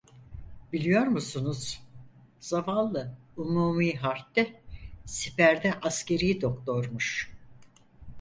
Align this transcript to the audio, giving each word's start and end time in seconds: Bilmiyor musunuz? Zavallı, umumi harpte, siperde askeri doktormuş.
Bilmiyor 0.73 1.07
musunuz? 1.07 1.83
Zavallı, 2.39 3.15
umumi 3.37 3.95
harpte, 3.95 4.61
siperde 5.05 5.73
askeri 5.81 6.41
doktormuş. 6.41 7.31